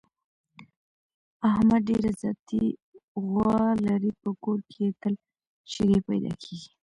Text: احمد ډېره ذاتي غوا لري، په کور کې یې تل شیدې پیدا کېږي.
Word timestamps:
احمد 1.49 1.81
ډېره 1.89 2.11
ذاتي 2.21 2.65
غوا 3.29 3.61
لري، 3.85 4.11
په 4.21 4.29
کور 4.43 4.59
کې 4.71 4.79
یې 4.87 4.95
تل 5.01 5.13
شیدې 5.71 5.99
پیدا 6.09 6.31
کېږي. 6.41 6.69